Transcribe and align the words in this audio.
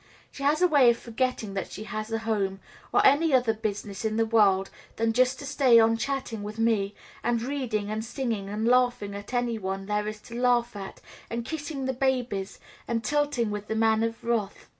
She 0.31 0.41
has 0.41 0.63
a 0.63 0.67
way 0.67 0.89
of 0.89 0.97
forgetting 0.97 1.53
that 1.53 1.71
she 1.71 1.83
has 1.83 2.11
a 2.11 2.17
home, 2.17 2.59
or 2.91 3.05
any 3.05 3.35
other 3.35 3.53
business 3.53 4.03
in 4.03 4.17
the 4.17 4.25
world 4.25 4.71
than 4.95 5.13
just 5.13 5.37
to 5.37 5.45
stay 5.45 5.79
on 5.79 5.95
chatting 5.95 6.41
with 6.41 6.57
me, 6.57 6.95
and 7.23 7.39
reading, 7.39 7.91
and 7.91 8.03
singing, 8.03 8.49
and 8.49 8.67
laughing 8.67 9.13
at 9.13 9.31
any 9.31 9.59
one 9.59 9.85
there 9.85 10.07
is 10.07 10.19
to 10.21 10.33
laugh 10.41 10.75
at, 10.75 11.01
and 11.29 11.45
kissing 11.45 11.85
the 11.85 11.93
babies, 11.93 12.57
and 12.87 13.03
tilting 13.03 13.51
with 13.51 13.67
the 13.67 13.75
Man 13.75 14.01
of 14.01 14.23
Wrath. 14.23 14.67